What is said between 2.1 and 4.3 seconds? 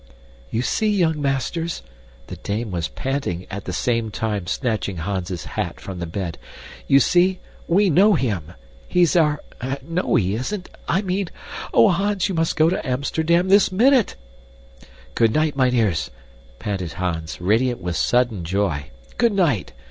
The dame was panting, at the same